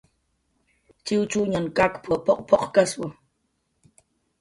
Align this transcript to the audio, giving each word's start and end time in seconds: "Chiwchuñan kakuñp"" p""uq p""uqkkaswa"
"Chiwchuñan 1.05 1.65
kakuñp"" 1.77 2.21
p""uq 2.25 2.39
p""uqkkaswa" 2.47 3.07